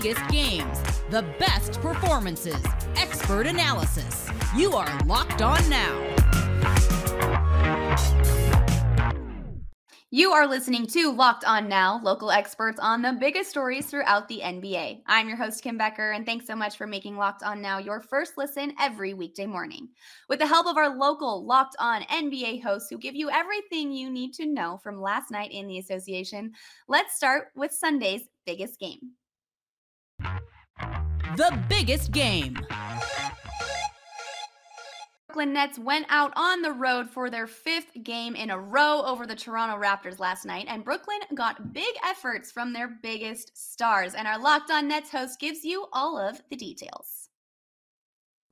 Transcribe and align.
biggest 0.00 0.30
games, 0.30 0.82
the 1.10 1.22
best 1.38 1.78
performances, 1.82 2.56
expert 2.96 3.46
analysis. 3.46 4.26
You 4.56 4.72
are 4.72 4.98
Locked 5.04 5.42
On 5.42 5.68
Now. 5.68 6.16
You 10.10 10.32
are 10.32 10.46
listening 10.46 10.86
to 10.86 11.12
Locked 11.12 11.44
On 11.44 11.68
Now, 11.68 12.00
local 12.02 12.30
experts 12.30 12.80
on 12.80 13.02
the 13.02 13.12
biggest 13.12 13.50
stories 13.50 13.86
throughout 13.86 14.26
the 14.26 14.40
NBA. 14.42 15.02
I'm 15.06 15.28
your 15.28 15.36
host, 15.36 15.62
Kim 15.62 15.76
Becker, 15.76 16.12
and 16.12 16.24
thanks 16.24 16.46
so 16.46 16.56
much 16.56 16.78
for 16.78 16.86
making 16.86 17.18
Locked 17.18 17.42
On 17.42 17.60
Now 17.60 17.76
your 17.76 18.00
first 18.00 18.38
listen 18.38 18.72
every 18.80 19.12
weekday 19.12 19.46
morning. 19.46 19.88
With 20.30 20.38
the 20.38 20.46
help 20.46 20.66
of 20.66 20.78
our 20.78 20.96
local 20.96 21.44
Locked 21.44 21.76
On 21.78 22.00
NBA 22.04 22.62
hosts 22.62 22.88
who 22.88 22.96
give 22.96 23.14
you 23.14 23.28
everything 23.28 23.92
you 23.92 24.08
need 24.08 24.32
to 24.34 24.46
know 24.46 24.80
from 24.82 25.02
last 25.02 25.30
night 25.30 25.52
in 25.52 25.66
the 25.66 25.78
association, 25.78 26.52
let's 26.88 27.14
start 27.14 27.48
with 27.54 27.70
Sunday's 27.70 28.22
biggest 28.46 28.80
game. 28.80 29.10
The 31.36 31.56
biggest 31.68 32.10
game. 32.10 32.58
Brooklyn 35.28 35.52
Nets 35.52 35.78
went 35.78 36.06
out 36.08 36.32
on 36.34 36.60
the 36.60 36.72
road 36.72 37.08
for 37.08 37.30
their 37.30 37.46
fifth 37.46 37.92
game 38.02 38.34
in 38.34 38.50
a 38.50 38.58
row 38.58 39.02
over 39.02 39.26
the 39.26 39.36
Toronto 39.36 39.80
Raptors 39.80 40.18
last 40.18 40.44
night, 40.44 40.66
and 40.68 40.84
Brooklyn 40.84 41.20
got 41.36 41.72
big 41.72 41.94
efforts 42.04 42.50
from 42.50 42.72
their 42.72 42.88
biggest 43.00 43.56
stars. 43.56 44.14
And 44.14 44.26
our 44.26 44.40
Locked 44.40 44.72
On 44.72 44.88
Nets 44.88 45.12
host 45.12 45.38
gives 45.38 45.64
you 45.64 45.86
all 45.92 46.18
of 46.18 46.42
the 46.50 46.56
details. 46.56 47.28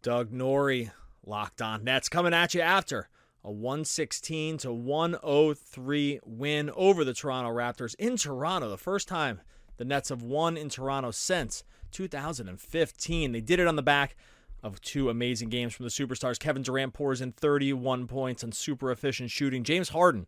Doug 0.01 0.31
Norrie, 0.31 0.93
Locked 1.27 1.61
On 1.61 1.83
Nets, 1.83 2.09
coming 2.09 2.33
at 2.33 2.55
you 2.55 2.61
after 2.61 3.09
a 3.43 3.51
116 3.51 4.59
to 4.59 4.73
103 4.73 6.21
win 6.25 6.71
over 6.77 7.05
the 7.05 7.15
Toronto 7.15 7.51
Raptors 7.51 7.97
in 7.97 8.17
Toronto. 8.17 8.69
The 8.69 8.79
first 8.79 9.09
time 9.09 9.41
the 9.79 9.85
Nets 9.85 10.11
have 10.11 10.23
won 10.23 10.57
in 10.57 10.69
Toronto 10.69 11.11
since 11.11 11.65
2015. 11.91 13.33
They 13.33 13.41
did 13.41 13.61
it 13.61 13.67
on 13.67 13.77
the 13.77 13.83
back 13.83 14.17
of 14.63 14.81
two 14.81 15.09
amazing 15.09 15.49
games 15.49 15.75
from 15.75 15.85
the 15.85 15.91
superstars. 15.91 16.39
Kevin 16.39 16.63
Durant 16.63 16.93
pours 16.93 17.21
in 17.21 17.33
31 17.33 18.07
points 18.07 18.43
on 18.43 18.53
super 18.53 18.91
efficient 18.91 19.31
shooting. 19.31 19.65
James 19.65 19.91
Harden 19.91 20.27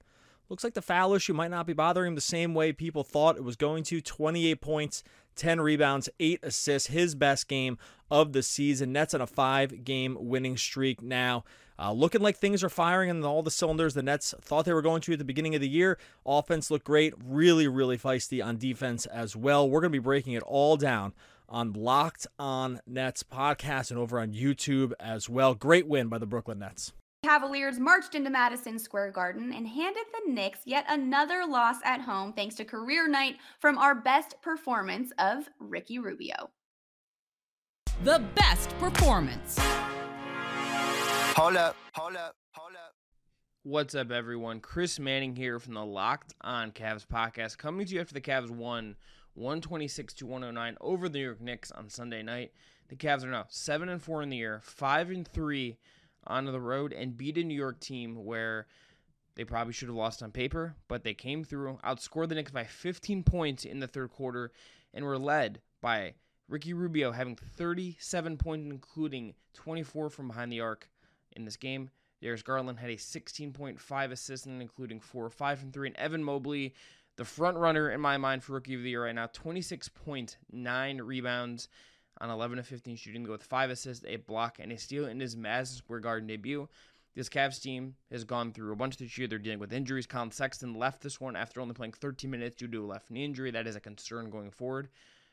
looks 0.49 0.65
like 0.65 0.75
the 0.75 0.83
foul 0.83 1.15
issue 1.15 1.33
might 1.33 1.51
not 1.51 1.67
be 1.67 1.73
bothering 1.73 2.09
him 2.09 2.15
the 2.15 2.21
same 2.21 2.55
way 2.55 2.73
people 2.73 3.05
thought 3.05 3.37
it 3.37 3.45
was 3.45 3.57
going 3.57 3.85
to. 3.85 4.01
28 4.01 4.61
points, 4.61 5.03
10 5.37 5.61
rebounds, 5.61 6.09
8 6.19 6.41
assists, 6.43 6.89
his 6.89 7.15
best 7.15 7.49
game 7.49 7.79
of 8.11 8.33
the 8.33 8.43
season. 8.43 8.93
Nets 8.93 9.15
on 9.15 9.21
a 9.21 9.27
five 9.27 9.85
game 9.85 10.17
winning 10.19 10.57
streak 10.57 11.03
now. 11.03 11.45
Uh, 11.81 11.93
looking 11.93 12.21
like 12.21 12.37
things 12.37 12.63
are 12.63 12.69
firing 12.69 13.09
in 13.09 13.25
all 13.25 13.43
the 13.43 13.51
cylinders 13.51 13.95
the 13.95 14.03
Nets 14.03 14.35
thought 14.43 14.67
they 14.67 14.73
were 14.73 14.83
going 14.83 15.01
to 15.03 15.13
at 15.15 15.19
the 15.19 15.25
beginning 15.25 15.55
of 15.55 15.63
the 15.63 15.69
year. 15.69 15.99
Offense 16.27 16.71
looked 16.71 16.85
great, 16.85 17.15
really, 17.25 17.67
really 17.67 17.97
feisty 17.97 18.45
on 18.45 18.59
defense 18.59 19.07
as 19.07 19.35
well. 19.35 19.69
We're 19.69 19.81
going 19.81 19.93
to 19.93 19.99
be 19.99 20.03
breaking 20.03 20.35
it 20.35 20.43
all 20.43 20.77
down 20.77 21.15
on 21.49 21.73
Locked 21.73 22.27
On 22.39 22.81
Nets 22.87 23.23
podcast 23.23 23.91
and 23.91 23.99
over 23.99 24.21
on 24.21 24.33
YouTube 24.33 24.93
as 25.01 25.29
well. 25.29 25.55
Great 25.55 25.89
win 25.89 26.09
by 26.09 26.19
the 26.19 26.27
Brooklyn 26.27 26.59
Nets. 26.59 26.93
Cavaliers 27.25 27.79
marched 27.79 28.15
into 28.15 28.31
Madison 28.31 28.79
Square 28.79 29.13
Garden 29.13 29.53
and 29.53 29.67
handed 29.67 30.05
the 30.13 30.33
Knicks 30.33 30.61
yet 30.65 30.85
another 30.89 31.45
loss 31.47 31.77
at 31.85 32.03
home 32.03 32.33
thanks 32.35 32.55
to 32.57 32.65
career 32.65 33.09
night 33.09 33.37
from 33.59 33.79
our 33.79 33.95
best 33.95 34.41
performance 34.43 35.13
of 35.19 35.49
Ricky 35.59 35.99
Rubio. 35.99 36.51
The 38.05 38.23
best 38.35 38.71
performance. 38.79 39.59
Hold 41.37 41.57
up, 41.57 41.77
hold 41.95 42.17
up, 42.17 42.35
hold 42.53 42.75
up. 42.75 42.95
What's 43.63 43.95
up, 43.95 44.11
everyone? 44.11 44.61
Chris 44.61 44.99
Manning 44.99 45.37
here 45.37 45.59
from 45.59 45.75
the 45.75 45.85
Locked 45.85 46.35
On 46.41 46.73
Cavs 46.73 47.07
podcast, 47.07 47.57
coming 47.57 47.87
to 47.87 47.95
you 47.95 48.01
after 48.01 48.15
the 48.15 48.21
Cavs 48.21 48.51
won 48.51 48.97
126 49.35 50.13
to 50.15 50.27
109 50.27 50.77
over 50.81 51.09
the 51.09 51.19
New 51.19 51.25
York 51.25 51.41
Knicks 51.41 51.71
on 51.71 51.89
Sunday 51.89 52.23
night. 52.23 52.53
The 52.89 52.97
Cavs 52.97 53.23
are 53.23 53.31
now 53.31 53.47
7 53.49 53.89
and 53.89 54.03
4 54.03 54.23
in 54.23 54.31
the 54.31 54.37
year, 54.37 54.61
5 54.65 55.11
and 55.11 55.27
3 55.27 55.79
on 56.27 56.45
the 56.47 56.61
road 56.61 56.93
and 56.93 57.17
beat 57.17 57.39
a 57.39 57.45
New 57.45 57.55
York 57.55 57.79
team 57.81 58.25
where 58.25 58.67
they 59.37 59.45
probably 59.45 59.73
should 59.73 59.89
have 59.89 59.97
lost 59.97 60.23
on 60.23 60.33
paper, 60.33 60.75
but 60.89 61.05
they 61.05 61.15
came 61.15 61.45
through, 61.45 61.79
outscored 61.85 62.29
the 62.29 62.35
Knicks 62.35 62.51
by 62.51 62.65
15 62.65 63.23
points 63.23 63.65
in 63.65 63.79
the 63.79 63.87
third 63.87 64.11
quarter 64.11 64.51
and 64.93 65.05
were 65.05 65.19
led 65.19 65.61
by 65.81 66.15
Ricky 66.49 66.75
Rubio 66.75 67.13
having 67.13 67.37
37 67.37 68.37
points 68.37 68.69
including 68.69 69.35
24 69.55 70.11
from 70.11 70.27
behind 70.27 70.53
the 70.53 70.61
arc 70.61 70.91
in 71.33 71.45
this 71.45 71.57
game. 71.57 71.91
Darius 72.21 72.43
Garland 72.43 72.79
had 72.79 72.91
a 72.91 72.97
16.5 72.97 74.11
assist, 74.11 74.47
including 74.47 75.01
4 75.01 75.25
or 75.25 75.31
5 75.31 75.59
from 75.59 75.73
3, 75.73 75.89
and 75.89 75.97
Evan 75.97 76.23
Mobley 76.23 76.75
the 77.17 77.25
front 77.27 77.59
runner 77.59 77.91
in 77.91 78.01
my 78.01 78.17
mind 78.17 78.43
for 78.43 78.55
rookie 78.55 78.75
of 78.75 78.83
the 78.83 78.89
year 78.89 79.05
right 79.05 79.15
now 79.15 79.27
26.9 79.27 81.01
rebounds 81.03 81.69
on 82.19 82.31
11 82.31 82.59
of 82.59 82.67
15 82.67 82.97
shooting 82.97 83.29
with 83.29 83.43
five 83.43 83.69
assists 83.69 84.07
a 84.09 84.17
block 84.17 84.59
and 84.59 84.73
a 84.73 84.79
steal 84.79 85.07
in 85.07 85.21
his 85.21 85.37
madison 85.37 85.77
square 85.77 86.01
garden 86.01 86.27
debut 86.27 86.67
this 87.15 87.29
Cavs 87.29 87.61
team 87.61 87.97
has 88.11 88.25
gone 88.25 88.53
through 88.53 88.73
a 88.73 88.77
bunch 88.77 88.97
this 88.97 89.19
year. 89.19 89.27
They're 89.27 89.39
dealing 89.39 89.59
with 89.59 89.73
injuries. 89.73 90.07
Collin 90.07 90.31
Sexton 90.31 90.75
left 90.75 91.03
this 91.03 91.21
one 91.21 91.35
after 91.35 91.61
only 91.61 91.75
playing 91.75 91.95
13 91.95 92.31
minutes 92.31 92.57
due 92.57 92.69
to 92.69 92.85
a 92.85 92.87
left 92.87 93.11
knee 93.11 93.25
injury. 93.25 93.51
That 93.51 93.67
is 93.67 93.75
a 93.75 93.81
concern 93.81 94.31
going 94.31 94.53
forward. 94.53 94.89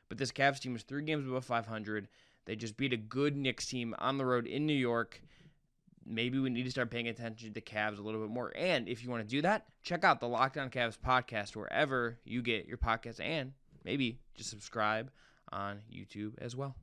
But 0.09 0.17
this 0.17 0.31
Cavs 0.31 0.59
team 0.59 0.75
is 0.75 0.81
three 0.81 1.03
games 1.03 1.27
above 1.27 1.45
500. 1.45 2.07
They 2.45 2.55
just 2.55 2.77
beat 2.77 2.93
a 2.93 2.97
good 2.97 3.37
Knicks 3.37 3.67
team 3.67 3.93
on 3.99 4.17
the 4.17 4.25
road 4.25 4.47
in 4.47 4.65
New 4.65 4.73
York 4.73 5.21
maybe 6.07 6.39
we 6.39 6.49
need 6.49 6.63
to 6.63 6.71
start 6.71 6.89
paying 6.89 7.07
attention 7.07 7.49
to 7.49 7.53
the 7.53 7.61
Cavs 7.61 7.99
a 7.99 8.01
little 8.01 8.21
bit 8.21 8.29
more. 8.29 8.53
And 8.55 8.87
if 8.87 9.03
you 9.03 9.09
want 9.09 9.23
to 9.23 9.29
do 9.29 9.41
that, 9.41 9.65
check 9.83 10.03
out 10.03 10.19
the 10.19 10.27
Locked 10.27 10.57
On 10.57 10.69
Cavs 10.69 10.97
podcast 10.97 11.55
wherever 11.55 12.19
you 12.23 12.41
get 12.41 12.65
your 12.65 12.77
podcast 12.77 13.19
and 13.19 13.53
maybe 13.83 14.19
just 14.35 14.49
subscribe 14.49 15.11
on 15.51 15.81
YouTube 15.93 16.33
as 16.39 16.55
well. 16.55 16.75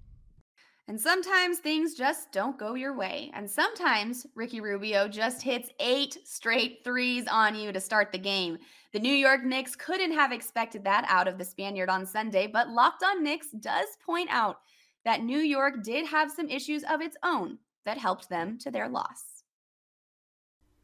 And 0.86 1.00
sometimes 1.00 1.60
things 1.60 1.94
just 1.94 2.30
don't 2.30 2.58
go 2.58 2.74
your 2.74 2.94
way. 2.94 3.30
And 3.32 3.50
sometimes 3.50 4.26
Ricky 4.34 4.60
Rubio 4.60 5.08
just 5.08 5.40
hits 5.40 5.70
eight 5.80 6.18
straight 6.24 6.80
threes 6.84 7.24
on 7.30 7.54
you 7.54 7.72
to 7.72 7.80
start 7.80 8.12
the 8.12 8.18
game. 8.18 8.58
The 8.92 9.00
New 9.00 9.14
York 9.14 9.44
Knicks 9.44 9.74
couldn't 9.74 10.12
have 10.12 10.30
expected 10.30 10.84
that 10.84 11.06
out 11.08 11.26
of 11.26 11.38
the 11.38 11.44
Spaniard 11.44 11.88
on 11.88 12.04
Sunday, 12.04 12.46
but 12.46 12.68
Locked 12.68 13.02
On 13.02 13.24
Knicks 13.24 13.48
does 13.60 13.86
point 14.04 14.28
out 14.30 14.58
that 15.06 15.22
New 15.22 15.38
York 15.38 15.82
did 15.82 16.06
have 16.06 16.30
some 16.30 16.50
issues 16.50 16.84
of 16.84 17.00
its 17.00 17.16
own 17.24 17.58
that 17.84 17.98
helped 17.98 18.28
them 18.28 18.58
to 18.58 18.70
their 18.70 18.88
loss. 18.88 19.34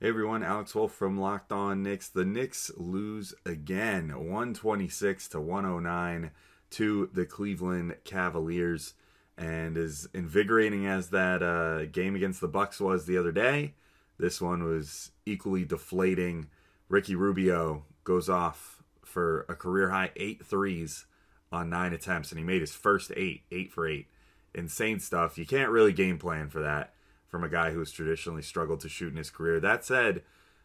Hey 0.01 0.09
everyone, 0.09 0.43
Alex 0.43 0.75
Wolf 0.75 0.95
from 0.95 1.21
Locked 1.21 1.53
On 1.53 1.83
Knicks. 1.83 2.09
The 2.09 2.25
Knicks 2.25 2.71
lose 2.77 3.35
again, 3.45 4.09
126 4.09 5.29
to 5.29 5.41
109 5.41 6.31
to 6.71 7.11
the 7.13 7.27
Cleveland 7.27 7.97
Cavaliers. 8.05 8.95
And 9.37 9.77
as 9.77 10.09
invigorating 10.15 10.87
as 10.87 11.11
that 11.11 11.43
uh, 11.43 11.85
game 11.87 12.15
against 12.15 12.41
the 12.41 12.49
Bucks 12.49 12.81
was 12.81 13.05
the 13.05 13.19
other 13.19 13.33
day, 13.33 13.75
this 14.19 14.41
one 14.41 14.65
was 14.65 15.11
equally 15.27 15.65
deflating. 15.65 16.49
Ricky 16.89 17.15
Rubio 17.15 17.85
goes 18.05 18.29
off 18.29 18.83
for 19.05 19.45
a 19.49 19.55
career 19.55 19.91
high 19.91 20.13
eight 20.17 20.47
threes 20.47 21.07
on 21.53 21.69
nine 21.69 21.93
attempts, 21.93 22.31
and 22.31 22.39
he 22.39 22.45
made 22.45 22.61
his 22.61 22.75
first 22.75 23.13
eight, 23.17 23.43
eight 23.51 23.71
for 23.73 23.87
eight 23.87 24.09
insane 24.55 25.01
stuff. 25.01 25.39
You 25.39 25.47
can't 25.47 25.71
really 25.71 25.93
game 25.93 26.19
plan 26.19 26.49
for 26.49 26.61
that 26.61 26.93
from 27.29 27.45
a 27.45 27.49
guy 27.49 27.71
who's 27.71 27.93
traditionally 27.93 28.43
struggled 28.43 28.81
to 28.81 28.89
shoot 28.89 29.11
in 29.11 29.17
his 29.17 29.31
career. 29.31 29.61
That 29.61 29.85
said, 29.85 30.23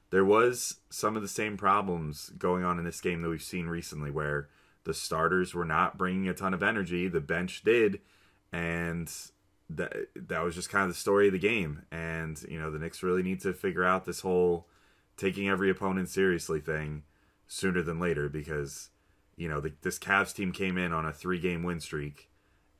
there 0.09 0.25
was 0.25 0.77
some 0.89 1.15
of 1.15 1.21
the 1.21 1.27
same 1.27 1.57
problems 1.57 2.29
going 2.37 2.63
on 2.63 2.79
in 2.79 2.85
this 2.85 3.01
game 3.01 3.21
that 3.21 3.29
we've 3.29 3.41
seen 3.41 3.67
recently 3.67 4.11
where 4.11 4.49
the 4.83 4.93
starters 4.93 5.53
were 5.53 5.65
not 5.65 5.97
bringing 5.97 6.27
a 6.27 6.33
ton 6.33 6.53
of 6.53 6.63
energy, 6.63 7.07
the 7.07 7.19
bench 7.19 7.63
did, 7.63 7.99
and 8.51 9.11
that 9.69 9.93
that 10.15 10.43
was 10.43 10.55
just 10.55 10.69
kind 10.69 10.83
of 10.83 10.89
the 10.89 10.99
story 10.99 11.27
of 11.27 11.33
the 11.33 11.39
game. 11.39 11.83
And 11.91 12.41
you 12.47 12.59
know, 12.59 12.71
the 12.71 12.79
Knicks 12.79 13.03
really 13.03 13.23
need 13.23 13.41
to 13.41 13.53
figure 13.53 13.83
out 13.83 14.05
this 14.05 14.21
whole 14.21 14.67
taking 15.17 15.49
every 15.49 15.69
opponent 15.69 16.09
seriously 16.09 16.59
thing 16.59 17.03
sooner 17.47 17.81
than 17.81 17.99
later 17.99 18.29
because 18.29 18.89
you 19.37 19.47
know 19.47 19.59
the, 19.59 19.73
this 19.81 19.99
Cavs 19.99 20.33
team 20.33 20.51
came 20.51 20.77
in 20.77 20.93
on 20.93 21.05
a 21.05 21.13
three 21.13 21.39
game 21.39 21.63
win 21.63 21.79
streak 21.79 22.29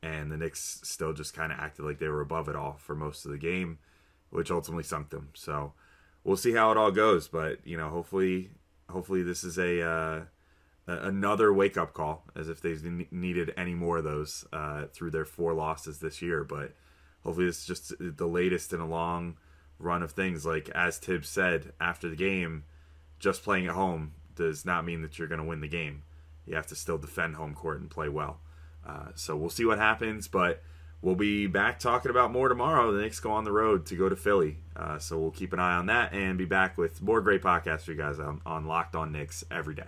and 0.05 0.31
the 0.31 0.37
Knicks 0.37 0.81
still 0.83 1.13
just 1.13 1.33
kind 1.33 1.51
of 1.51 1.57
acted 1.57 1.83
like 1.83 1.97
they 1.97 2.07
were 2.07 2.21
above 2.21 2.47
it 2.47 2.55
all 2.55 2.77
for 2.77 2.93
most 2.93 3.25
of 3.25 3.31
the 3.31 3.39
game, 3.39 3.79
which 4.29 4.51
ultimately 4.51 4.83
sunk 4.83 5.09
them. 5.09 5.29
So 5.33 5.73
we'll 6.23 6.37
see 6.37 6.53
how 6.53 6.71
it 6.71 6.77
all 6.77 6.91
goes, 6.91 7.27
but 7.27 7.65
you 7.65 7.75
know, 7.75 7.89
hopefully, 7.89 8.51
hopefully 8.87 9.23
this 9.23 9.43
is 9.43 9.57
a 9.57 9.81
uh, 9.81 10.21
another 10.85 11.51
wake 11.51 11.75
up 11.75 11.95
call, 11.95 12.23
as 12.35 12.49
if 12.49 12.61
they've 12.61 13.11
needed 13.11 13.51
any 13.57 13.73
more 13.73 13.97
of 13.97 14.03
those 14.03 14.45
uh, 14.53 14.85
through 14.93 15.09
their 15.09 15.25
four 15.25 15.53
losses 15.53 15.99
this 15.99 16.21
year. 16.21 16.43
But 16.43 16.73
hopefully, 17.23 17.47
is 17.47 17.65
just 17.65 17.91
the 17.99 18.27
latest 18.27 18.73
in 18.73 18.79
a 18.79 18.87
long 18.87 19.37
run 19.79 20.03
of 20.03 20.11
things. 20.11 20.45
Like 20.45 20.69
as 20.69 20.99
Thibs 20.99 21.29
said 21.29 21.73
after 21.81 22.09
the 22.09 22.15
game, 22.15 22.65
just 23.17 23.43
playing 23.43 23.65
at 23.65 23.73
home 23.73 24.13
does 24.35 24.65
not 24.65 24.85
mean 24.85 25.01
that 25.01 25.17
you're 25.17 25.27
going 25.27 25.41
to 25.41 25.47
win 25.47 25.61
the 25.61 25.67
game. 25.67 26.03
You 26.45 26.53
have 26.55 26.67
to 26.67 26.75
still 26.75 26.99
defend 26.99 27.37
home 27.37 27.55
court 27.55 27.79
and 27.79 27.89
play 27.89 28.07
well. 28.07 28.39
Uh, 28.85 29.07
so 29.15 29.35
we'll 29.35 29.49
see 29.49 29.65
what 29.65 29.77
happens, 29.77 30.27
but 30.27 30.61
we'll 31.01 31.15
be 31.15 31.47
back 31.47 31.79
talking 31.79 32.11
about 32.11 32.31
more 32.31 32.49
tomorrow. 32.49 32.91
The 32.91 33.01
Knicks 33.01 33.19
go 33.19 33.31
on 33.31 33.43
the 33.43 33.51
road 33.51 33.85
to 33.87 33.95
go 33.95 34.09
to 34.09 34.15
Philly. 34.15 34.57
Uh, 34.75 34.99
so 34.99 35.19
we'll 35.19 35.31
keep 35.31 35.53
an 35.53 35.59
eye 35.59 35.75
on 35.75 35.87
that 35.87 36.13
and 36.13 36.37
be 36.37 36.45
back 36.45 36.77
with 36.77 37.01
more 37.01 37.21
great 37.21 37.41
podcasts 37.41 37.81
for 37.81 37.91
you 37.91 37.97
guys 37.97 38.19
on, 38.19 38.41
on 38.45 38.65
Locked 38.65 38.95
On 38.95 39.11
Knicks 39.11 39.43
every 39.49 39.75
day. 39.75 39.87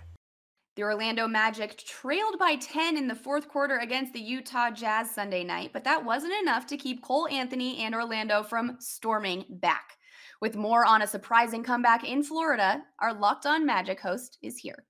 The 0.77 0.83
Orlando 0.83 1.27
Magic 1.27 1.75
trailed 1.75 2.37
by 2.37 2.55
10 2.55 2.97
in 2.97 3.07
the 3.07 3.15
fourth 3.15 3.47
quarter 3.47 3.79
against 3.79 4.13
the 4.13 4.19
Utah 4.19 4.69
Jazz 4.69 5.09
Sunday 5.09 5.43
night, 5.43 5.71
but 5.73 5.83
that 5.85 6.05
wasn't 6.05 6.35
enough 6.39 6.67
to 6.67 6.77
keep 6.77 7.01
Cole 7.01 7.27
Anthony 7.29 7.79
and 7.79 7.95
Orlando 7.95 8.43
from 8.43 8.77
storming 8.79 9.45
back. 9.49 9.97
With 10.39 10.55
more 10.55 10.85
on 10.85 11.01
a 11.01 11.07
surprising 11.07 11.63
comeback 11.63 12.07
in 12.07 12.21
Florida, 12.21 12.83
our 12.99 13.11
Locked 13.11 13.47
On 13.47 13.65
Magic 13.65 13.99
host 13.99 14.37
is 14.43 14.59
here. 14.59 14.85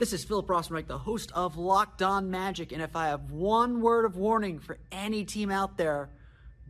This 0.00 0.14
is 0.14 0.24
Philip 0.24 0.46
Rossman, 0.46 0.86
the 0.86 0.96
host 0.96 1.30
of 1.34 1.58
Locked 1.58 2.00
On 2.00 2.30
Magic, 2.30 2.72
and 2.72 2.80
if 2.80 2.96
I 2.96 3.08
have 3.08 3.32
one 3.32 3.82
word 3.82 4.06
of 4.06 4.16
warning 4.16 4.58
for 4.58 4.78
any 4.90 5.26
team 5.26 5.50
out 5.50 5.76
there, 5.76 6.08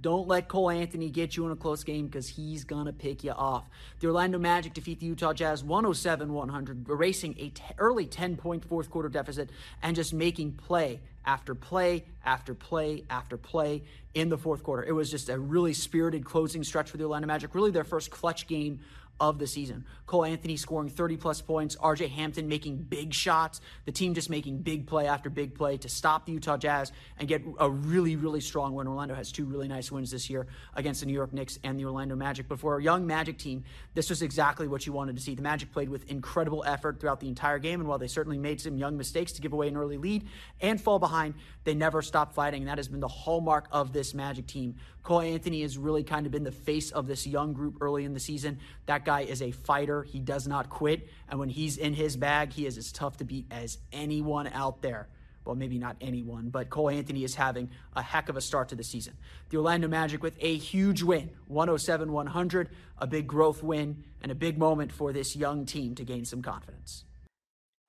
don't 0.01 0.27
let 0.27 0.49
Cole 0.49 0.69
Anthony 0.69 1.11
get 1.11 1.37
you 1.37 1.47
in 1.47 1.53
a 1.53 1.57
close 1.57 1.85
game 1.85 2.07
because 2.07 2.27
he's 2.27 2.65
going 2.65 2.87
to 2.87 2.93
pick 2.93 3.23
you 3.23 3.31
off. 3.31 3.71
The 4.01 4.09
Orlando 4.09 4.41
Magic 4.41 4.75
defeat 4.75 4.99
the 4.99 5.07
Utah 5.07 5.33
Jazz 5.33 5.63
107 5.63 6.33
100, 6.33 6.89
erasing 6.89 7.37
a 7.39 7.53
early 7.79 8.05
10 8.05 8.37
point 8.37 8.65
fourth 8.65 8.91
quarter 8.91 9.09
deficit 9.09 9.51
and 9.81 9.95
just 9.95 10.13
making 10.13 10.55
play 10.55 10.99
after 11.25 11.55
play 11.55 12.07
after 12.25 12.53
play 12.53 13.05
after 13.11 13.37
play 13.37 13.85
in 14.13 14.29
the 14.29 14.39
fourth 14.39 14.65
quarter. 14.65 14.83
It 14.83 14.93
was 14.93 15.09
just 15.09 15.29
a 15.29 15.39
really 15.39 15.73
spirited 15.73 16.25
closing 16.25 16.65
stretch 16.65 16.91
for 16.91 16.97
the 16.97 17.05
Orlando 17.05 17.29
Magic, 17.29 17.55
really 17.55 17.71
their 17.71 17.85
first 17.85 18.11
clutch 18.11 18.49
game 18.49 18.81
of 19.21 19.39
the 19.39 19.47
season. 19.47 19.85
Cole 20.07 20.25
Anthony 20.25 20.57
scoring 20.57 20.89
30 20.89 21.19
plus 21.19 21.41
points, 21.41 21.77
RJ 21.77 22.09
Hampton 22.09 22.49
making 22.49 22.79
big 22.79 23.15
shots, 23.15 23.61
the 23.85 23.93
team 23.93 24.15
just 24.15 24.31
making 24.31 24.59
big 24.59 24.87
play 24.87 25.07
after 25.07 25.31
big 25.31 25.55
play 25.55 25.77
to 25.77 25.89
stop 25.89 26.27
the 26.27 26.33
Utah 26.33 26.57
Jazz 26.57 26.91
and 27.19 27.29
get 27.29 27.43
a 27.61 27.71
really, 27.71 28.17
really 28.17 28.41
strong 28.41 28.75
win. 28.75 28.89
Orlando 28.89 29.15
has 29.15 29.31
two 29.31 29.45
really 29.45 29.69
nice 29.69 29.93
wins 29.93 30.11
this 30.11 30.29
year 30.29 30.47
against 30.75 31.01
the 31.01 31.07
New 31.07 31.13
York 31.13 31.33
Knicks 31.33 31.59
and 31.63 31.79
the 31.79 31.85
Orlando 31.85 32.17
Magic. 32.17 32.49
But 32.49 32.59
for 32.59 32.79
a 32.79 32.83
young 32.83 33.07
Magic 33.07 33.39
team, 33.39 33.63
this 33.95 34.11
was 34.11 34.23
exactly 34.23 34.67
what 34.67 34.87
you 34.87 34.93
wanted 34.93 35.17
to 35.17 35.23
see. 35.23 35.35
The 35.35 35.43
Magic 35.43 35.73
played 35.73 35.91
with 35.91 36.11
incredible 36.11 36.65
effort 36.67 36.99
throughout 36.99 37.21
the 37.21 37.29
entire 37.29 37.59
game, 37.59 37.81
and 37.81 37.89
while 37.89 37.99
they 37.99 38.09
certainly 38.09 38.39
made 38.39 38.61
some 38.61 38.79
young 38.79 38.97
mistakes 38.97 39.33
to 39.33 39.43
give 39.43 39.53
away 39.53 39.69
an 39.69 39.77
early 39.77 39.99
lead 39.99 40.27
and 40.61 40.81
fall 40.81 40.99
behind, 40.99 41.35
they 41.65 41.75
never 41.75 42.01
stopped 42.01 42.35
fighting, 42.35 42.63
and 42.63 42.69
that 42.69 42.79
has 42.79 42.89
been 42.89 43.01
the 43.01 43.09
hallmark 43.09 43.69
of 43.71 43.93
this 43.93 44.15
Magic 44.15 44.47
team. 44.47 44.77
Cole 45.03 45.21
Anthony 45.21 45.63
has 45.63 45.79
really 45.79 46.05
kind 46.05 46.27
of 46.27 46.33
been 46.33 46.45
the 46.45 46.53
face 46.53 46.91
of 46.91 47.07
this 47.07 47.27
young 47.27 47.53
group 47.53 47.79
early 47.81 48.05
in 48.05 48.13
the 48.13 48.21
season. 48.21 48.59
That 48.87 49.05
guy 49.05 49.10
is 49.19 49.43
a 49.43 49.51
fighter. 49.51 50.03
He 50.03 50.21
does 50.21 50.47
not 50.47 50.71
quit. 50.71 51.09
And 51.29 51.39
when 51.39 51.49
he's 51.49 51.77
in 51.77 51.93
his 51.93 52.17
bag, 52.17 52.53
he 52.53 52.67
is 52.67 52.79
as 52.79 52.93
tough 52.93 53.17
to 53.19 53.25
beat 53.25 53.47
as 53.51 53.79
anyone 53.93 54.47
out 54.47 54.81
there. 54.83 55.09
Well, 55.45 55.57
maybe 55.57 55.79
not 55.79 55.97
anyone, 56.01 56.51
but 56.51 56.71
Cole 56.71 56.91
Anthony 56.91 57.25
is 57.25 57.35
having 57.35 57.71
a 57.97 58.03
heck 58.03 58.29
of 58.29 58.37
a 58.37 58.41
start 58.41 58.69
to 58.69 58.77
the 58.77 58.85
season. 58.85 59.15
The 59.49 59.57
Orlando 59.57 59.89
Magic 59.89 60.23
with 60.23 60.37
a 60.39 60.57
huge 60.57 61.03
win, 61.03 61.31
107 61.49 62.13
100, 62.13 62.69
a 62.99 63.07
big 63.07 63.27
growth 63.27 63.63
win, 63.63 64.05
and 64.23 64.31
a 64.31 64.35
big 64.35 64.59
moment 64.59 64.93
for 64.93 65.13
this 65.13 65.35
young 65.35 65.65
team 65.65 65.95
to 65.95 66.05
gain 66.05 66.25
some 66.25 66.43
confidence. 66.43 67.05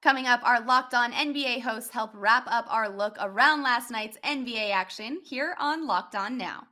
Coming 0.01 0.25
up, 0.25 0.39
our 0.44 0.62
Locked 0.62 0.95
On 0.95 1.12
NBA 1.12 1.62
hosts 1.62 1.91
help 1.91 2.09
wrap 2.15 2.45
up 2.47 2.65
our 2.69 2.89
look 2.89 3.17
around 3.19 3.62
last 3.62 3.91
night's 3.91 4.17
NBA 4.24 4.71
action 4.71 5.19
here 5.24 5.56
on 5.59 5.85
Locked 5.85 6.15
On 6.15 6.38
Now. 6.38 6.67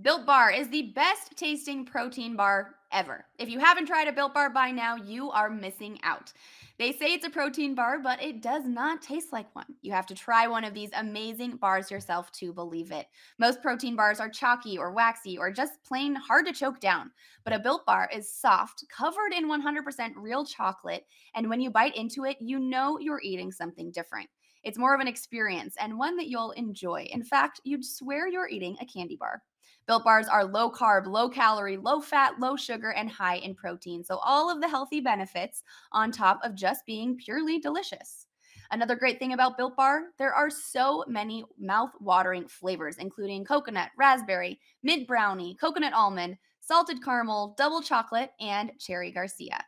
Built 0.00 0.26
Bar 0.26 0.52
is 0.52 0.68
the 0.68 0.92
best 0.94 1.36
tasting 1.36 1.84
protein 1.84 2.36
bar 2.36 2.76
ever. 2.92 3.24
If 3.36 3.48
you 3.48 3.58
haven't 3.58 3.86
tried 3.86 4.06
a 4.06 4.12
Built 4.12 4.32
Bar 4.32 4.50
by 4.50 4.70
now, 4.70 4.94
you 4.94 5.32
are 5.32 5.50
missing 5.50 5.98
out. 6.04 6.32
They 6.78 6.92
say 6.92 7.14
it's 7.14 7.26
a 7.26 7.30
protein 7.30 7.74
bar, 7.74 7.98
but 7.98 8.22
it 8.22 8.40
does 8.40 8.64
not 8.64 9.02
taste 9.02 9.32
like 9.32 9.52
one. 9.56 9.66
You 9.82 9.90
have 9.90 10.06
to 10.06 10.14
try 10.14 10.46
one 10.46 10.62
of 10.62 10.72
these 10.72 10.90
amazing 10.94 11.56
bars 11.56 11.90
yourself 11.90 12.30
to 12.32 12.52
believe 12.52 12.92
it. 12.92 13.08
Most 13.40 13.60
protein 13.60 13.96
bars 13.96 14.20
are 14.20 14.28
chalky 14.28 14.78
or 14.78 14.92
waxy 14.92 15.36
or 15.36 15.50
just 15.50 15.82
plain 15.82 16.14
hard 16.14 16.46
to 16.46 16.52
choke 16.52 16.78
down, 16.78 17.10
but 17.42 17.52
a 17.52 17.58
Built 17.58 17.84
Bar 17.84 18.08
is 18.14 18.32
soft, 18.32 18.84
covered 18.96 19.32
in 19.36 19.48
100% 19.48 20.12
real 20.14 20.44
chocolate, 20.44 21.06
and 21.34 21.48
when 21.50 21.60
you 21.60 21.70
bite 21.70 21.96
into 21.96 22.24
it, 22.24 22.36
you 22.38 22.60
know 22.60 23.00
you're 23.00 23.22
eating 23.24 23.50
something 23.50 23.90
different. 23.90 24.28
It's 24.62 24.78
more 24.78 24.94
of 24.94 25.00
an 25.00 25.08
experience 25.08 25.74
and 25.80 25.98
one 25.98 26.16
that 26.18 26.28
you'll 26.28 26.52
enjoy. 26.52 27.08
In 27.10 27.24
fact, 27.24 27.60
you'd 27.64 27.84
swear 27.84 28.28
you're 28.28 28.48
eating 28.48 28.76
a 28.80 28.86
candy 28.86 29.16
bar. 29.16 29.42
Built 29.88 30.04
bars 30.04 30.28
are 30.28 30.44
low 30.44 30.70
carb, 30.70 31.06
low 31.06 31.30
calorie, 31.30 31.78
low 31.78 32.02
fat, 32.02 32.38
low 32.38 32.56
sugar, 32.56 32.90
and 32.90 33.10
high 33.10 33.36
in 33.36 33.54
protein. 33.54 34.04
So, 34.04 34.18
all 34.18 34.50
of 34.50 34.60
the 34.60 34.68
healthy 34.68 35.00
benefits 35.00 35.62
on 35.92 36.12
top 36.12 36.40
of 36.44 36.54
just 36.54 36.84
being 36.84 37.16
purely 37.16 37.58
delicious. 37.58 38.26
Another 38.70 38.94
great 38.94 39.18
thing 39.18 39.32
about 39.32 39.56
Built 39.56 39.76
Bar, 39.76 40.08
there 40.18 40.34
are 40.34 40.50
so 40.50 41.04
many 41.08 41.42
mouth-watering 41.58 42.48
flavors, 42.48 42.98
including 42.98 43.46
coconut, 43.46 43.88
raspberry, 43.96 44.60
mint 44.82 45.08
brownie, 45.08 45.54
coconut 45.54 45.94
almond, 45.94 46.36
salted 46.60 47.02
caramel, 47.02 47.54
double 47.56 47.80
chocolate, 47.80 48.32
and 48.40 48.72
cherry 48.78 49.10
Garcia. 49.10 49.64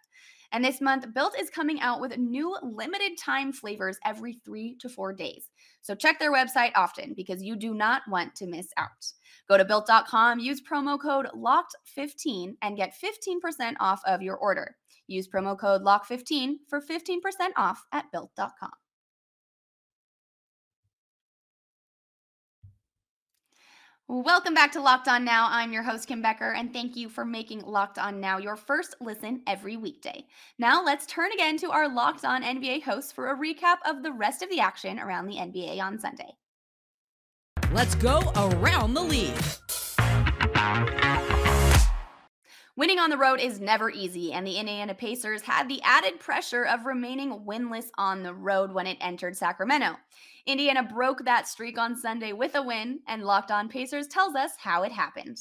And 0.53 0.65
this 0.65 0.81
month, 0.81 1.13
Built 1.15 1.39
is 1.39 1.49
coming 1.49 1.81
out 1.81 2.01
with 2.01 2.19
new 2.19 2.57
limited 2.63 3.17
time 3.17 3.53
flavors 3.53 3.99
every 4.05 4.41
three 4.45 4.77
to 4.81 4.89
four 4.89 5.13
days. 5.13 5.49
So 5.83 5.95
check 5.95 6.19
their 6.19 6.33
website 6.33 6.73
often 6.75 7.15
because 7.17 7.43
you 7.43 7.57
do 7.57 7.73
not 7.73 8.03
want 8.09 8.35
to 8.37 8.47
miss 8.47 8.69
out. 8.77 9.13
Go 9.49 9.57
to 9.57 9.65
built.com, 9.65 10.41
use 10.41 10.61
promo 10.61 11.01
code 11.01 11.29
LOCKED15 11.35 12.55
and 12.63 12.77
get 12.77 12.95
15% 12.95 13.75
off 13.81 14.01
of 14.07 14.23
your 14.23 14.37
order. 14.37 14.77
Use 15.07 15.29
promo 15.29 15.59
code 15.59 15.83
LOCK15 15.83 16.55
for 16.69 16.81
15% 16.81 17.19
off 17.57 17.85
at 17.93 18.11
built.com. 18.13 18.71
Welcome 24.13 24.55
back 24.55 24.73
to 24.73 24.81
Locked 24.81 25.07
On 25.07 25.25
Now. 25.25 25.47
I'm 25.49 25.73
your 25.73 25.85
host, 25.85 26.09
Kim 26.09 26.21
Becker, 26.21 26.53
and 26.55 26.73
thank 26.73 26.97
you 26.97 27.09
for 27.09 27.25
making 27.25 27.61
Locked 27.61 27.97
On 27.97 28.19
Now 28.19 28.39
your 28.39 28.57
first 28.57 28.97
listen 29.01 29.41
every 29.47 29.77
weekday. 29.77 30.27
Now, 30.59 30.83
let's 30.83 31.07
turn 31.07 31.31
again 31.31 31.57
to 31.59 31.71
our 31.71 31.89
Locked 31.89 32.25
On 32.25 32.43
NBA 32.43 32.83
hosts 32.83 33.13
for 33.13 33.31
a 33.31 33.39
recap 33.39 33.77
of 33.89 34.03
the 34.03 34.11
rest 34.11 34.43
of 34.43 34.51
the 34.51 34.59
action 34.59 34.99
around 34.99 35.29
the 35.29 35.37
NBA 35.37 35.81
on 35.81 35.97
Sunday. 36.01 36.33
Let's 37.71 37.95
go 37.95 38.33
around 38.35 38.95
the 38.95 39.03
league. 39.03 39.31
Winning 42.75 42.99
on 42.99 43.11
the 43.11 43.17
road 43.17 43.39
is 43.39 43.61
never 43.61 43.91
easy, 43.91 44.33
and 44.33 44.45
the 44.45 44.57
Indiana 44.57 44.95
Pacers 44.95 45.43
had 45.43 45.69
the 45.69 45.83
added 45.83 46.19
pressure 46.19 46.65
of 46.65 46.85
remaining 46.85 47.45
winless 47.47 47.91
on 47.97 48.25
the 48.25 48.35
road 48.35 48.73
when 48.73 48.89
it 48.89 48.99
entered 49.01 49.37
Sacramento. 49.37 49.95
Indiana 50.47 50.83
broke 50.83 51.25
that 51.25 51.47
streak 51.47 51.79
on 51.79 51.97
Sunday 51.97 52.33
with 52.33 52.55
a 52.55 52.63
win, 52.63 53.01
and 53.07 53.25
Locked 53.25 53.51
On 53.51 53.69
Pacers 53.69 54.07
tells 54.07 54.35
us 54.35 54.53
how 54.59 54.83
it 54.83 54.93
happened. 54.93 55.39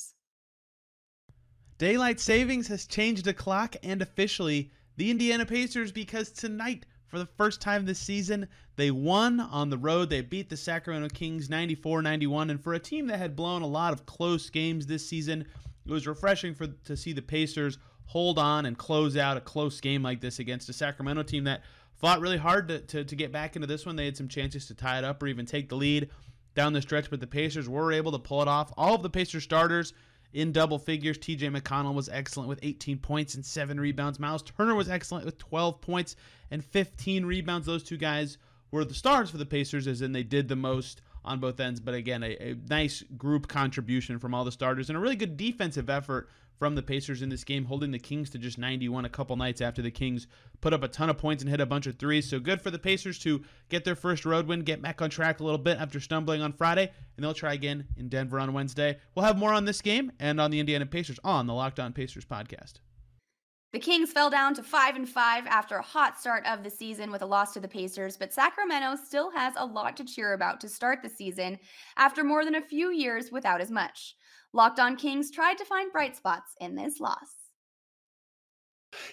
Daylight 1.77 2.19
savings 2.19 2.67
has 2.67 2.85
changed 2.85 3.23
the 3.23 3.33
clock 3.33 3.75
and 3.83 4.01
officially 4.01 4.71
the 4.97 5.09
Indiana 5.09 5.45
Pacers 5.45 5.93
because 5.93 6.29
tonight, 6.29 6.85
for 7.07 7.19
the 7.19 7.29
first 7.37 7.61
time 7.61 7.85
this 7.85 7.99
season, 7.99 8.47
they 8.75 8.91
won 8.91 9.39
on 9.39 9.69
the 9.69 9.77
road. 9.77 10.09
They 10.09 10.21
beat 10.21 10.49
the 10.49 10.57
Sacramento 10.57 11.07
Kings 11.13 11.49
94 11.49 12.01
91. 12.01 12.49
And 12.49 12.61
for 12.61 12.73
a 12.73 12.79
team 12.79 13.07
that 13.07 13.17
had 13.17 13.35
blown 13.35 13.61
a 13.61 13.67
lot 13.67 13.93
of 13.93 14.05
close 14.05 14.49
games 14.49 14.87
this 14.87 15.07
season, 15.07 15.45
it 15.85 15.91
was 15.91 16.05
refreshing 16.05 16.53
for 16.53 16.67
to 16.67 16.97
see 16.97 17.13
the 17.13 17.21
Pacers 17.21 17.77
hold 18.05 18.39
on 18.39 18.65
and 18.65 18.77
close 18.77 19.15
out 19.15 19.37
a 19.37 19.41
close 19.41 19.79
game 19.79 20.03
like 20.03 20.19
this 20.19 20.39
against 20.39 20.67
a 20.67 20.73
Sacramento 20.73 21.23
team 21.23 21.45
that 21.45 21.61
fought 21.99 22.21
really 22.21 22.37
hard 22.37 22.67
to, 22.69 22.79
to, 22.79 23.03
to 23.03 23.15
get 23.15 23.31
back 23.31 23.55
into 23.55 23.67
this 23.67 23.85
one. 23.85 23.95
They 23.95 24.05
had 24.05 24.17
some 24.17 24.27
chances 24.27 24.67
to 24.67 24.73
tie 24.73 24.97
it 24.97 25.03
up 25.03 25.21
or 25.21 25.27
even 25.27 25.45
take 25.45 25.69
the 25.69 25.75
lead 25.75 26.09
down 26.55 26.73
the 26.73 26.81
stretch, 26.81 27.09
but 27.09 27.19
the 27.19 27.27
Pacers 27.27 27.69
were 27.69 27.91
able 27.91 28.11
to 28.13 28.19
pull 28.19 28.41
it 28.41 28.47
off. 28.47 28.73
All 28.77 28.95
of 28.95 29.03
the 29.03 29.09
Pacers 29.09 29.43
starters 29.43 29.93
in 30.33 30.51
double 30.51 30.79
figures. 30.79 31.17
TJ 31.17 31.55
McConnell 31.55 31.93
was 31.93 32.09
excellent 32.09 32.49
with 32.49 32.59
18 32.63 32.99
points 32.99 33.35
and 33.35 33.45
7 33.45 33.79
rebounds. 33.79 34.19
Miles 34.19 34.43
Turner 34.43 34.75
was 34.75 34.89
excellent 34.89 35.25
with 35.25 35.37
12 35.37 35.81
points 35.81 36.15
and 36.51 36.63
15 36.63 37.25
rebounds. 37.25 37.65
Those 37.65 37.83
two 37.83 37.97
guys 37.97 38.37
were 38.71 38.85
the 38.85 38.93
stars 38.93 39.29
for 39.29 39.37
the 39.37 39.45
Pacers, 39.45 39.87
as 39.87 40.01
in 40.01 40.11
they 40.11 40.23
did 40.23 40.47
the 40.47 40.55
most 40.55 41.01
on 41.25 41.39
both 41.39 41.59
ends. 41.59 41.79
But 41.79 41.95
again, 41.95 42.23
a, 42.23 42.51
a 42.51 42.55
nice 42.69 43.03
group 43.17 43.47
contribution 43.47 44.19
from 44.19 44.33
all 44.33 44.45
the 44.45 44.51
starters 44.51 44.89
and 44.89 44.97
a 44.97 45.01
really 45.01 45.15
good 45.15 45.37
defensive 45.37 45.89
effort 45.89 46.29
from 46.59 46.75
the 46.75 46.83
Pacers 46.83 47.21
in 47.21 47.29
this 47.29 47.45
game, 47.45 47.65
holding 47.65 47.91
the 47.91 47.97
Kings 47.97 48.29
to 48.31 48.37
just 48.37 48.57
91 48.57 49.05
a 49.05 49.09
couple 49.09 49.37
nights 49.37 49.61
after 49.61 49.81
the 49.81 49.89
Kings 49.89 50.27
put 50.59 50.73
up 50.73 50.83
a 50.83 50.89
ton 50.89 51.09
of 51.09 51.17
points 51.17 51.41
and 51.41 51.49
hit 51.49 51.61
a 51.61 51.65
bunch 51.65 51.87
of 51.87 51.97
threes. 51.97 52.29
So 52.29 52.39
good 52.39 52.61
for 52.61 52.69
the 52.69 52.77
Pacers 52.77 53.17
to 53.19 53.41
get 53.69 53.85
their 53.85 53.95
first 53.95 54.25
road 54.25 54.45
win, 54.45 54.61
get 54.61 54.81
back 54.81 55.01
on 55.01 55.09
track 55.09 55.39
a 55.39 55.43
little 55.43 55.57
bit 55.57 55.79
after 55.79 56.01
stumbling 56.01 56.41
on 56.41 56.51
Friday, 56.51 56.91
and 57.15 57.23
they'll 57.23 57.33
try 57.33 57.53
again 57.53 57.87
in 57.95 58.09
Denver 58.09 58.39
on 58.39 58.53
Wednesday. 58.53 58.97
We'll 59.15 59.25
have 59.25 59.37
more 59.37 59.53
on 59.53 59.65
this 59.65 59.81
game 59.81 60.11
and 60.19 60.41
on 60.41 60.51
the 60.51 60.59
Indiana 60.59 60.85
Pacers 60.85 61.19
on 61.23 61.47
the 61.47 61.53
Locked 61.53 61.79
On 61.79 61.93
Pacers 61.93 62.25
podcast. 62.25 62.73
The 63.71 63.79
Kings 63.79 64.11
fell 64.11 64.31
down 64.31 64.55
to 64.55 64.63
5 64.63 64.95
and 64.95 65.07
5 65.07 65.45
after 65.45 65.75
a 65.75 65.83
hot 65.83 66.19
start 66.19 66.43
of 66.47 66.63
the 66.63 66.71
season 66.71 67.11
with 67.11 67.21
a 67.21 67.27
loss 67.27 67.53
to 67.53 67.59
the 67.59 67.67
Pacers, 67.67 68.17
but 68.17 68.33
Sacramento 68.33 68.95
still 69.05 69.29
has 69.29 69.53
a 69.57 69.65
lot 69.65 69.95
to 69.97 70.03
cheer 70.03 70.33
about 70.33 70.59
to 70.61 70.69
start 70.69 71.03
the 71.03 71.09
season 71.09 71.59
after 71.95 72.23
more 72.23 72.43
than 72.43 72.55
a 72.55 72.61
few 72.61 72.91
years 72.91 73.31
without 73.31 73.61
as 73.61 73.69
much. 73.69 74.15
Locked 74.53 74.79
On 74.79 74.95
Kings 74.95 75.29
tried 75.29 75.59
to 75.59 75.65
find 75.65 75.91
bright 75.91 76.17
spots 76.17 76.55
in 76.59 76.75
this 76.75 76.99
loss. 76.99 77.35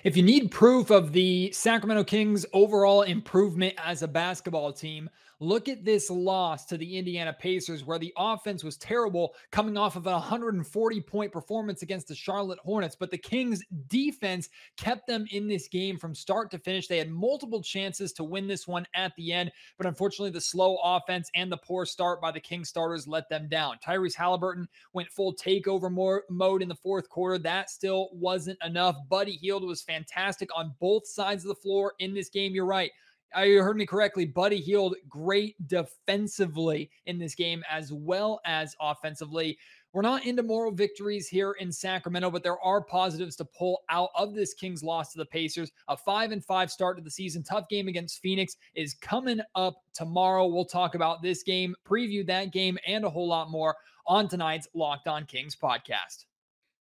If 0.04 0.16
you 0.16 0.22
need 0.22 0.50
proof 0.50 0.88
of 0.88 1.12
the 1.12 1.52
Sacramento 1.52 2.04
Kings' 2.04 2.46
overall 2.54 3.02
improvement 3.02 3.74
as 3.76 4.00
a 4.00 4.08
basketball 4.08 4.72
team, 4.72 5.10
look 5.40 5.68
at 5.68 5.84
this 5.84 6.10
loss 6.10 6.64
to 6.66 6.76
the 6.76 6.96
Indiana 6.96 7.34
Pacers, 7.38 7.84
where 7.84 7.98
the 7.98 8.12
offense 8.16 8.64
was 8.64 8.76
terrible, 8.76 9.34
coming 9.50 9.76
off 9.76 9.96
of 9.96 10.06
a 10.06 10.12
140 10.12 11.00
point 11.02 11.32
performance 11.32 11.82
against 11.82 12.08
the 12.08 12.14
Charlotte 12.14 12.58
Hornets. 12.60 12.96
But 12.98 13.10
the 13.10 13.18
Kings' 13.18 13.62
defense 13.88 14.48
kept 14.76 15.06
them 15.06 15.26
in 15.30 15.46
this 15.46 15.68
game 15.68 15.98
from 15.98 16.14
start 16.14 16.50
to 16.52 16.58
finish. 16.58 16.86
They 16.86 16.98
had 16.98 17.10
multiple 17.10 17.62
chances 17.62 18.12
to 18.14 18.24
win 18.24 18.46
this 18.46 18.66
one 18.66 18.86
at 18.94 19.14
the 19.16 19.32
end, 19.32 19.52
but 19.76 19.86
unfortunately, 19.86 20.30
the 20.30 20.40
slow 20.40 20.78
offense 20.82 21.30
and 21.34 21.50
the 21.50 21.56
poor 21.56 21.84
start 21.84 22.20
by 22.20 22.30
the 22.30 22.40
Kings 22.40 22.68
starters 22.68 23.06
let 23.06 23.28
them 23.28 23.48
down. 23.48 23.76
Tyrese 23.84 24.14
Halliburton 24.14 24.68
went 24.92 25.10
full 25.10 25.34
takeover 25.34 26.22
mode 26.28 26.62
in 26.62 26.68
the 26.68 26.74
fourth 26.74 27.08
quarter. 27.08 27.38
That 27.38 27.70
still 27.70 28.10
wasn't 28.12 28.58
enough. 28.64 28.96
Buddy 29.08 29.32
Hield 29.32 29.64
was 29.64 29.82
fantastic 29.82 30.48
on 30.56 30.74
both 30.80 31.06
sides 31.06 31.44
of 31.44 31.48
the 31.48 31.54
floor 31.54 31.94
in 31.98 32.14
this 32.14 32.28
game. 32.28 32.54
You're 32.54 32.66
right. 32.66 32.90
Uh, 33.36 33.40
you 33.42 33.62
heard 33.62 33.76
me 33.76 33.86
correctly. 33.86 34.24
Buddy 34.24 34.60
Hield 34.60 34.96
great 35.08 35.56
defensively 35.66 36.90
in 37.06 37.18
this 37.18 37.34
game 37.34 37.62
as 37.70 37.92
well 37.92 38.40
as 38.44 38.76
offensively. 38.80 39.58
We're 39.92 40.02
not 40.02 40.26
into 40.26 40.42
moral 40.42 40.72
victories 40.72 41.26
here 41.26 41.52
in 41.52 41.72
Sacramento, 41.72 42.30
but 42.30 42.42
there 42.42 42.60
are 42.60 42.82
positives 42.82 43.34
to 43.36 43.46
pull 43.46 43.80
out 43.88 44.10
of 44.14 44.34
this 44.34 44.52
Kings 44.52 44.82
loss 44.82 45.12
to 45.12 45.18
the 45.18 45.24
Pacers. 45.24 45.72
A 45.88 45.96
five 45.96 46.32
and 46.32 46.44
five 46.44 46.70
start 46.70 46.98
to 46.98 47.02
the 47.02 47.10
season. 47.10 47.42
Tough 47.42 47.66
game 47.70 47.88
against 47.88 48.20
Phoenix 48.20 48.56
is 48.74 48.94
coming 48.94 49.40
up 49.54 49.82
tomorrow. 49.94 50.46
We'll 50.46 50.66
talk 50.66 50.94
about 50.94 51.22
this 51.22 51.42
game, 51.42 51.74
preview 51.88 52.26
that 52.26 52.52
game, 52.52 52.78
and 52.86 53.04
a 53.06 53.10
whole 53.10 53.28
lot 53.28 53.50
more 53.50 53.74
on 54.06 54.28
tonight's 54.28 54.68
Locked 54.74 55.08
On 55.08 55.24
Kings 55.24 55.56
podcast. 55.56 56.26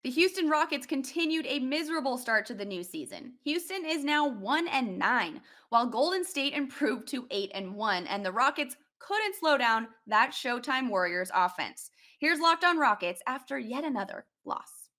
The 0.04 0.10
Houston 0.10 0.50
Rockets 0.50 0.88
continued 0.88 1.46
a 1.48 1.60
miserable 1.60 2.18
start 2.18 2.48
to 2.48 2.56
the 2.56 2.66
new 2.66 2.84
season. 2.84 3.34
Houston 3.44 3.86
is 3.86 4.04
now 4.04 4.28
1 4.28 4.68
and 4.68 4.98
9, 4.98 5.42
while 5.70 5.86
Golden 5.86 6.26
State 6.26 6.54
improved 6.54 7.08
to 7.10 7.28
8 7.30 7.52
and 7.54 7.76
1 7.76 8.08
and 8.08 8.26
the 8.26 8.32
Rockets 8.32 8.76
couldn't 8.98 9.36
slow 9.36 9.60
down 9.60 9.90
that 10.08 10.32
Showtime 10.32 10.90
Warriors 10.90 11.30
offense. 11.36 11.92
Here's 12.18 12.40
Locked 12.40 12.64
On 12.64 12.80
Rockets 12.80 13.22
after 13.28 13.60
yet 13.60 13.84
another 13.84 14.26
loss. 14.44 14.90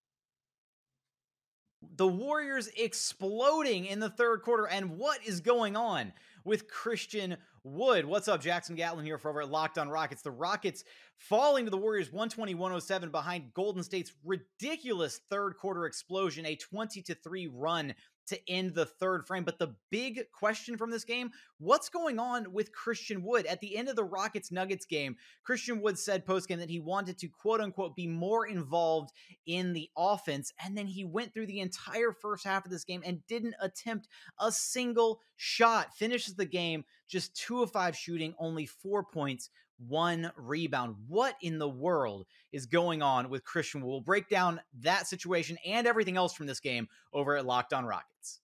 The 1.97 2.07
Warriors 2.07 2.69
exploding 2.77 3.87
in 3.87 3.99
the 3.99 4.09
third 4.09 4.43
quarter 4.43 4.69
and 4.69 4.99
what 4.99 5.19
is 5.27 5.41
going 5.41 5.75
on 5.75 6.13
with 6.45 6.69
Christian 6.69 7.39
Wood. 7.65 8.07
What's 8.07 8.27
up? 8.27 8.41
Jackson 8.41 8.75
Gatlin 8.75 9.05
here 9.05 9.19
for 9.19 9.31
over 9.31 9.43
at 9.43 9.51
Locked 9.51 9.79
On 9.79 9.89
Rockets. 9.89 10.23
The 10.23 10.33
Rockets 10.33 10.83
falling 11.17 11.65
to 11.65 11.71
the 11.71 11.79
Warriors 11.79 12.11
120 12.11 12.55
107 12.55 13.11
behind 13.11 13.55
Golden 13.55 13.85
State's 13.85 14.13
ridiculous 14.25 15.21
third 15.31 15.57
quarter 15.57 15.87
explosion, 15.87 16.45
a 16.45 16.57
20 16.57 17.03
to 17.03 17.15
3 17.15 17.47
run 17.47 17.95
to 18.27 18.51
end 18.51 18.75
the 18.75 18.87
third 18.87 19.27
frame. 19.27 19.45
But 19.45 19.59
the 19.59 19.77
big 19.91 20.23
question 20.33 20.77
from 20.77 20.91
this 20.91 21.05
game 21.05 21.31
what's 21.59 21.89
going 21.89 22.19
on 22.19 22.53
with 22.53 22.73
Christian 22.73 23.23
Wood? 23.23 23.47
At 23.47 23.61
the 23.61 23.77
end 23.77 23.89
of 23.89 23.95
the 23.95 24.05
Rockets 24.05 24.51
Nuggets 24.51 24.85
game, 24.85 25.17
Christian 25.45 25.81
Wood 25.81 25.99
said 25.99 26.27
post 26.27 26.49
game 26.49 26.59
that 26.59 26.71
he 26.71 26.81
wanted 26.81 27.17
to 27.19 27.29
quote 27.29 27.61
unquote 27.61 27.95
be 27.95 28.09
more 28.09 28.47
involved 28.47 29.11
in 29.47 29.73
the 29.73 29.89
offense. 29.97 30.53
And 30.65 30.77
then 30.77 30.87
he 30.87 31.05
went 31.05 31.33
through 31.33 31.47
the 31.47 31.61
entire 31.61 32.11
first 32.11 32.45
half 32.45 32.65
of 32.65 32.73
this 32.73 32.85
game 32.85 33.03
and 33.05 33.25
didn't 33.29 33.55
attempt 33.61 34.09
a 34.41 34.51
single 34.51 35.21
shot. 35.37 35.95
Finishes 35.95 36.35
the 36.35 36.45
game 36.45 36.85
just 37.13 37.37
two 37.37 37.63
of 37.63 37.71
five 37.71 37.95
shooting, 37.95 38.35
only 38.39 38.65
four 38.65 39.05
points 39.05 39.51
one 39.89 40.33
rebound. 40.37 40.97
What 41.09 41.37
in 41.43 41.59
the 41.59 41.69
world 41.69 42.25
is 42.53 42.67
going 42.67 43.03
on 43.03 43.29
with 43.29 43.45
Christian? 43.45 43.85
We'll 43.85 44.01
break 44.01 44.29
down 44.29 44.61
that 44.81 45.07
situation 45.07 45.59
and 45.67 45.87
everything 45.87 46.17
else 46.17 46.35
from 46.35 46.47
this 46.47 46.61
game 46.61 46.89
over 47.13 47.37
at 47.37 47.45
Locked 47.45 47.73
On 47.73 47.85
Rockets. 47.85 48.41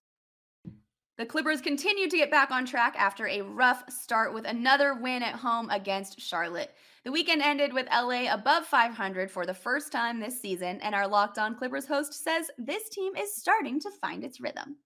The 1.17 1.27
Clippers 1.27 1.61
continue 1.61 2.09
to 2.09 2.17
get 2.17 2.31
back 2.31 2.51
on 2.51 2.67
track 2.67 2.95
after 2.97 3.27
a 3.27 3.43
rough 3.43 3.83
start 3.91 4.35
with 4.35 4.45
another 4.45 4.95
win 4.95 5.23
at 5.23 5.35
home 5.35 5.71
against 5.71 6.21
Charlotte. 6.21 6.73
The 7.05 7.13
weekend 7.13 7.43
ended 7.43 7.73
with 7.73 7.89
LA 7.91 8.33
above 8.33 8.67
500 8.67 9.31
for 9.31 9.47
the 9.47 9.55
first 9.55 9.91
time 9.91 10.21
this 10.21 10.41
season, 10.41 10.81
and 10.81 10.95
our 10.95 11.09
Locked 11.09 11.39
On 11.39 11.57
Clippers 11.57 11.87
host 11.87 12.13
says 12.15 12.51
this 12.59 12.89
team 12.89 13.17
is 13.17 13.35
starting 13.35 13.81
to 13.81 13.91
find 14.01 14.23
its 14.23 14.41
rhythm. 14.41 14.77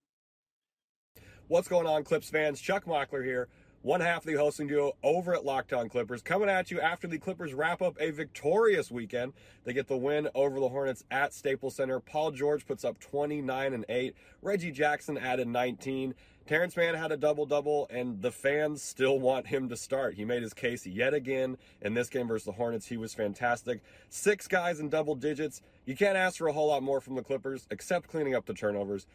What's 1.49 1.69
going 1.69 1.87
on, 1.87 2.05
Clips 2.05 2.31
fans? 2.31 2.61
Chuck 2.61 2.87
Mockler 2.87 3.25
here 3.25 3.49
one 3.83 4.01
half 4.01 4.19
of 4.19 4.27
the 4.27 4.35
hosting 4.35 4.69
duo 4.69 4.93
over 5.03 5.35
at 5.35 5.45
Locked 5.45 5.73
On 5.73 5.89
Clippers, 5.89 6.23
coming 6.23 6.49
at 6.49 6.71
you 6.71 6.81
after 6.81 7.09
the 7.09 7.19
Clippers 7.19 7.53
wrap 7.53 7.83
up 7.83 7.97
a 8.01 8.11
victorious 8.11 8.91
weekend. 8.91 9.33
They 9.65 9.73
get 9.73 9.89
the 9.89 9.97
win 9.97 10.29
over 10.35 10.61
the 10.61 10.69
Hornets 10.69 11.05
at 11.11 11.35
Staples 11.35 11.75
Center. 11.75 11.99
Paul 11.99 12.31
George 12.31 12.65
puts 12.65 12.85
up 12.85 13.01
29 13.01 13.75
and 13.75 13.85
8. 13.89 14.15
Reggie 14.41 14.71
Jackson 14.71 15.19
added 15.19 15.49
19. 15.49 16.15
Terance 16.47 16.77
Mann 16.77 16.95
had 16.95 17.13
a 17.13 17.17
double 17.17 17.47
double, 17.47 17.87
and 17.91 18.21
the 18.21 18.33
fans 18.33 18.83
still 18.83 19.19
want 19.19 19.47
him 19.47 19.69
to 19.69 19.77
start. 19.77 20.15
He 20.15 20.25
made 20.25 20.43
his 20.43 20.55
case 20.55 20.87
yet 20.87 21.15
again 21.15 21.57
in 21.81 21.95
this 21.95 22.09
game 22.09 22.27
versus 22.27 22.47
the 22.47 22.53
Hornets. 22.53 22.87
He 22.87 22.97
was 22.97 23.15
fantastic. 23.15 23.81
Six 24.09 24.49
guys 24.49 24.81
in 24.81 24.89
double 24.89 25.15
digits. 25.15 25.63
You 25.87 25.97
can't 25.97 26.17
ask 26.17 26.39
for 26.39 26.49
a 26.49 26.53
whole 26.53 26.69
lot 26.69 26.83
more 26.83 27.01
from 27.01 27.15
the 27.15 27.23
Clippers, 27.23 27.67
except 27.71 28.09
cleaning 28.09 28.35
up 28.35 28.47
the 28.47 28.55
turnovers 28.55 29.07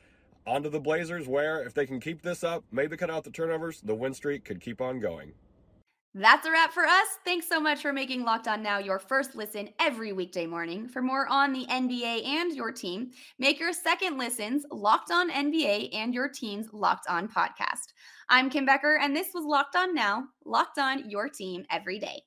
onto 0.47 0.69
the 0.69 0.79
Blazers, 0.79 1.27
where 1.27 1.61
if 1.61 1.73
they 1.73 1.85
can 1.85 1.99
keep 1.99 2.21
this 2.21 2.43
up, 2.43 2.63
maybe 2.71 2.97
cut 2.97 3.09
out 3.09 3.23
the 3.23 3.29
turnovers, 3.29 3.81
the 3.81 3.93
win 3.93 4.13
streak 4.13 4.45
could 4.45 4.61
keep 4.61 4.81
on 4.81 4.99
going. 4.99 5.33
That's 6.19 6.47
a 6.47 6.51
wrap 6.51 6.73
for 6.73 6.83
us. 6.83 7.07
Thanks 7.25 7.47
so 7.47 7.59
much 7.59 7.81
for 7.81 7.93
making 7.93 8.23
Locked 8.23 8.47
On 8.47 8.63
Now 8.63 8.79
your 8.79 8.97
first 8.97 9.35
listen 9.35 9.69
every 9.79 10.13
weekday 10.13 10.47
morning. 10.47 10.87
For 10.87 11.01
more 11.01 11.27
on 11.27 11.53
the 11.53 11.67
NBA 11.67 12.25
and 12.25 12.55
your 12.55 12.71
team, 12.71 13.11
make 13.37 13.59
your 13.59 13.71
second 13.71 14.17
listens 14.17 14.65
Locked 14.71 15.11
On 15.11 15.29
NBA 15.29 15.93
and 15.93 16.15
your 16.15 16.27
team's 16.27 16.73
Locked 16.73 17.07
On 17.07 17.27
podcast. 17.27 17.93
I'm 18.29 18.49
Kim 18.49 18.65
Becker, 18.65 18.97
and 18.99 19.15
this 19.15 19.27
was 19.33 19.45
Locked 19.45 19.75
On 19.75 19.93
Now, 19.93 20.23
Locked 20.43 20.79
On 20.79 21.07
Your 21.07 21.29
Team 21.29 21.65
Every 21.69 21.99
Day. 21.99 22.23